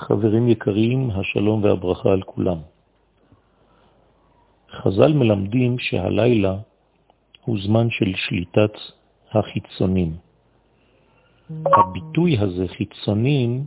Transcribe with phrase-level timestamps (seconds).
[0.00, 2.58] חברים יקרים, השלום והברכה על כולם.
[4.70, 6.56] חז"ל מלמדים שהלילה
[7.44, 8.72] הוא זמן של שליטת
[9.32, 10.16] החיצונים.
[11.66, 13.64] הביטוי הזה, חיצונים,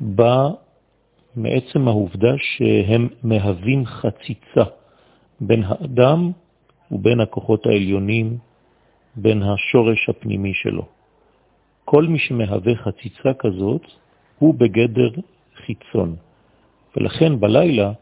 [0.00, 0.48] בא
[1.36, 4.64] מעצם העובדה שהם מהווים חציצה
[5.40, 6.32] בין האדם
[6.90, 8.38] ובין הכוחות העליונים,
[9.16, 10.84] בין השורש הפנימי שלו.
[11.84, 13.82] כל מי שמהווה חציצה כזאת
[14.40, 15.10] הוא בגדר
[15.56, 16.16] חיצון.
[16.96, 17.92] ולכן בלילה,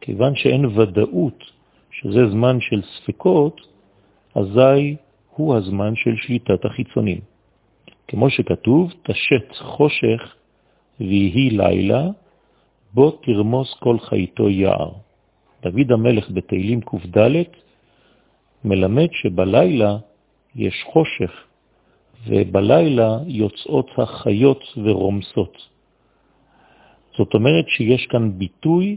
[0.00, 1.44] כיוון שאין ודאות
[1.90, 3.60] שזה זמן של ספקות,
[4.34, 4.96] אזי
[5.30, 7.20] הוא הזמן של שליטת החיצונים.
[8.08, 10.34] כמו שכתוב, תשת חושך
[11.00, 12.02] ויהי לילה,
[12.94, 14.90] בו תרמוס כל חייתו יער.
[15.62, 17.18] דוד המלך בתהילים ק"ד
[18.64, 19.96] מלמד שבלילה
[20.56, 21.32] יש חושך,
[22.26, 25.73] ובלילה יוצאות החיות ורומסות.
[27.18, 28.96] זאת אומרת שיש כאן ביטוי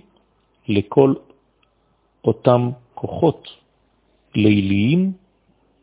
[0.68, 1.14] לכל
[2.26, 3.48] אותם כוחות
[4.36, 5.12] ליליים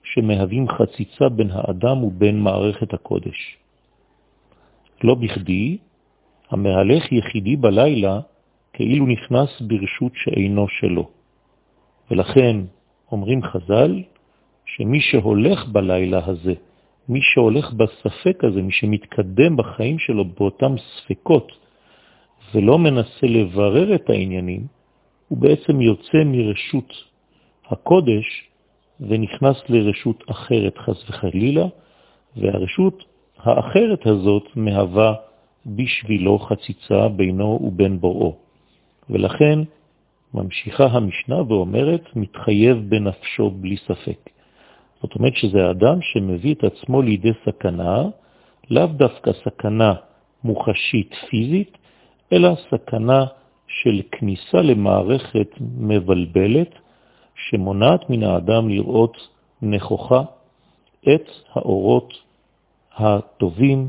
[0.04, 3.56] שמהווים חציצה בין האדם ובין מערכת הקודש.
[5.04, 5.78] לא בכדי,
[6.50, 8.20] המהלך יחידי בלילה
[8.72, 11.10] כאילו נכנס ברשות שאינו שלו.
[12.10, 12.56] ולכן
[13.12, 14.02] אומרים חז"ל
[14.66, 16.54] שמי שהולך בלילה הזה,
[17.08, 21.63] מי שהולך בספק הזה, מי שמתקדם בחיים שלו באותם ספקות,
[22.54, 24.66] ולא מנסה לברר את העניינים,
[25.28, 26.92] הוא בעצם יוצא מרשות
[27.66, 28.48] הקודש
[29.00, 31.66] ונכנס לרשות אחרת, חס וחלילה,
[32.36, 33.04] והרשות
[33.38, 35.14] האחרת הזאת מהווה
[35.66, 38.36] בשבילו חציצה בינו ובין בוראו.
[39.10, 39.58] ולכן
[40.34, 44.30] ממשיכה המשנה ואומרת, מתחייב בנפשו בלי ספק.
[45.02, 48.02] זאת אומרת שזה אדם שמביא את עצמו לידי סכנה,
[48.70, 49.94] לאו דווקא סכנה
[50.44, 51.78] מוחשית פיזית,
[52.34, 53.24] אלא סכנה
[53.66, 56.74] של כניסה למערכת מבלבלת
[57.34, 59.16] שמונעת מן האדם לראות
[59.62, 60.22] נכוחה
[61.14, 62.14] את האורות
[62.96, 63.88] הטובים,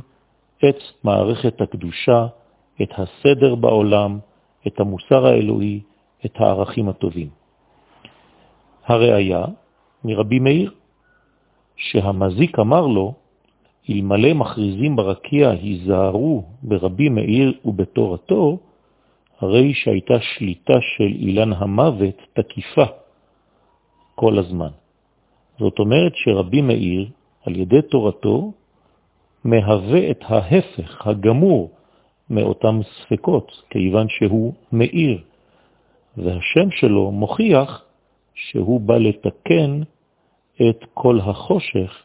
[0.70, 2.28] את מערכת הקדושה,
[2.81, 4.20] את הסדר בעולם,
[4.68, 5.80] את המוסר האלוהי,
[6.25, 7.30] את הערכים הטובים.
[8.86, 9.46] הראיה
[10.06, 10.72] מרבי מאיר,
[11.75, 13.14] שהמזיק אמר לו,
[13.90, 18.57] אלמלא מכריזים ברקיע היזהרו ברבי מאיר ובתורתו,
[19.40, 22.85] הרי שהייתה שליטה של אילן המוות תקיפה
[24.16, 24.69] כל הזמן.
[25.59, 27.09] זאת אומרת שרבי מאיר,
[27.46, 28.51] על ידי תורתו,
[29.44, 31.72] מהווה את ההפך הגמור
[32.29, 35.22] מאותם ספקות, כיוון שהוא מאיר,
[36.17, 37.85] והשם שלו מוכיח
[38.35, 39.81] שהוא בא לתקן
[40.69, 42.03] את כל החושך,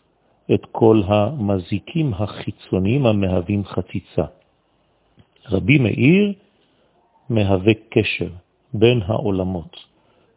[0.54, 4.24] את כל המזיקים החיצוניים המהווים חציצה.
[5.50, 6.32] רבי מאיר
[7.30, 8.28] מהווה קשר
[8.74, 9.76] בין העולמות,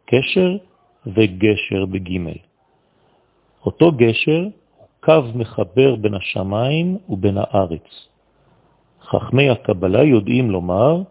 [0.06, 0.56] קשר
[1.06, 2.38] וגשר בגימל.
[3.66, 8.08] אותו גשר הוא קו מחבר בין השמיים ובין הארץ.
[9.02, 11.02] חכמי הקבלה יודעים לומר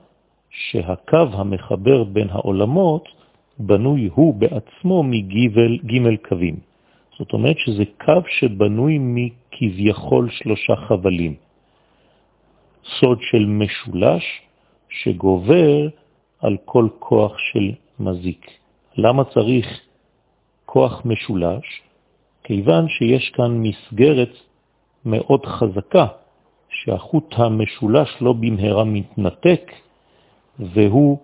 [0.50, 3.10] שהקו המחבר בין העולמות
[3.60, 5.50] בנוי הוא בעצמו מג'
[6.30, 6.73] קווים.
[7.20, 11.36] זאת אומרת שזה קו שבנוי מכביכול שלושה חבלים.
[13.00, 14.24] סוד של משולש
[14.90, 15.88] שגובר
[16.40, 18.52] על כל כוח של מזיק.
[18.98, 19.82] למה צריך
[20.66, 21.82] כוח משולש?
[22.44, 24.34] כיוון שיש כאן מסגרת
[25.06, 26.08] מאוד חזקה,
[26.70, 29.72] שהחוט המשולש לא במהרה מתנתק,
[30.60, 31.18] והוא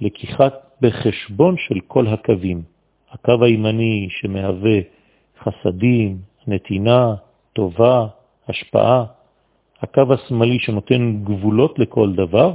[0.00, 2.62] לקיחת בחשבון של כל הקווים.
[3.10, 4.78] הקו הימני שמהווה
[5.38, 7.14] חסדים, נתינה,
[7.52, 8.06] טובה,
[8.48, 9.04] השפעה,
[9.82, 12.54] הקו השמאלי שנותן גבולות לכל דבר,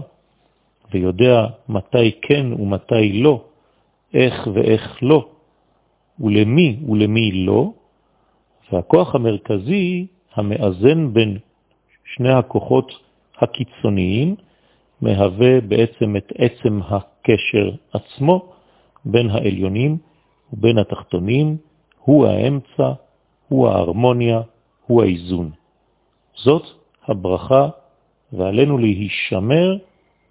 [0.94, 3.44] ויודע מתי כן ומתי לא,
[4.14, 5.28] איך ואיך לא,
[6.20, 7.72] ולמי ולמי לא,
[8.72, 11.38] והכוח המרכזי המאזן בין
[12.03, 12.91] שני הכוחות
[13.38, 14.36] הקיצוניים
[15.02, 18.53] מהווה בעצם את עצם הקשר עצמו
[19.05, 19.97] בין העליונים
[20.53, 21.58] ובין התחתונים,
[22.03, 22.92] הוא האמצע,
[23.48, 24.42] הוא ההרמוניה,
[24.88, 25.52] הוא האיזון.
[26.36, 26.64] זאת
[27.08, 27.70] הברכה,
[28.34, 29.78] ועלינו להישמר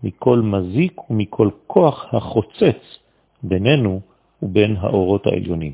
[0.02, 2.98] מכל מזיק ומכל כוח החוצץ
[3.42, 4.00] בינינו
[4.42, 5.72] ובין האורות העליונים.